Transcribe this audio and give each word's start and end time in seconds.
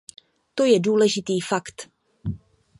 To 0.55 0.65
je 0.65 0.79
důležitý 0.79 1.41
fakt. 1.41 1.89